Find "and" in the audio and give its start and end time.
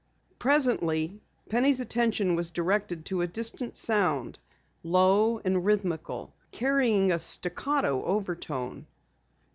5.45-5.63